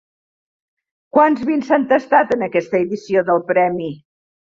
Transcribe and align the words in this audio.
Quants 1.17 1.43
vins 1.49 1.69
s'han 1.71 1.85
tastat 1.91 2.31
per 2.31 2.39
aquesta 2.47 2.81
edició 2.87 3.23
del 3.29 3.43
premi? 3.53 3.91